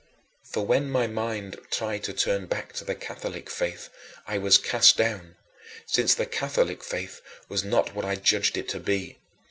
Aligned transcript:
For 0.41 0.65
when 0.65 0.89
my 0.89 1.05
mind 1.05 1.59
tried 1.69 2.03
to 2.05 2.13
turn 2.13 2.47
back 2.47 2.73
to 2.73 2.83
the 2.83 2.95
Catholic 2.95 3.51
faith, 3.51 3.91
I 4.25 4.39
was 4.39 4.57
cast 4.57 4.97
down, 4.97 5.35
since 5.85 6.15
the 6.15 6.25
Catholic 6.25 6.83
faith 6.83 7.21
was 7.47 7.63
not 7.63 7.93
what 7.93 8.03
I 8.03 8.15
judged 8.15 8.57
it 8.57 8.67
to 8.69 8.79
be. 8.79 9.19